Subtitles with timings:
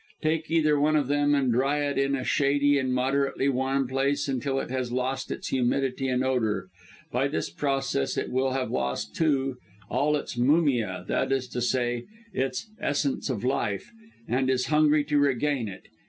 [0.23, 4.27] Take either one of them, and dry it in a shady and moderately warm place,
[4.27, 6.69] until it has lost its humidity and odour.
[7.11, 9.57] By this process it will have lost, too,
[9.91, 13.91] all its mumia that is to say, its essence of life
[14.27, 15.87] and is hungry to regain it.